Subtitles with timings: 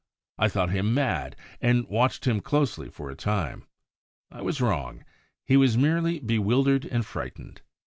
[0.39, 3.67] I thought him mad and watched him closely for a time.
[4.31, 5.05] I was wrong:
[5.45, 7.61] he was merely bewildered and frightened.